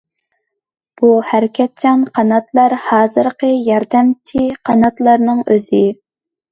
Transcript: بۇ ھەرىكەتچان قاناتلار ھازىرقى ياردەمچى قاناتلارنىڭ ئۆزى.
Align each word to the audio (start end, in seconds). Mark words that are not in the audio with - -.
بۇ 1.01 1.11
ھەرىكەتچان 1.31 2.07
قاناتلار 2.17 2.77
ھازىرقى 2.89 3.53
ياردەمچى 3.69 4.51
قاناتلارنىڭ 4.71 5.47
ئۆزى. 5.49 5.89